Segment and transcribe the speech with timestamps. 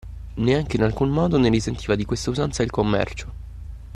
[0.37, 3.33] Neanche, in alcun modo, ne risentiva di questa usanza il commercio.